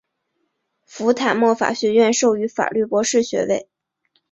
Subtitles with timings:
[0.87, 3.69] 福坦莫法学院授予法律博士学位。